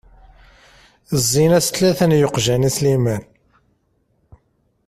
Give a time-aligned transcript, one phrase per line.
[1.21, 3.23] Zzin-as tlata n yeqjan i Sliman.